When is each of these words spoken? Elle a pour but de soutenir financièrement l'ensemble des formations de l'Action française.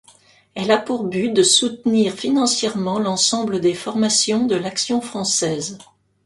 Elle 0.55 0.71
a 0.71 0.79
pour 0.79 1.03
but 1.03 1.29
de 1.29 1.43
soutenir 1.43 2.13
financièrement 2.15 2.97
l'ensemble 2.97 3.59
des 3.61 3.75
formations 3.75 4.47
de 4.47 4.55
l'Action 4.55 4.99
française. 4.99 5.77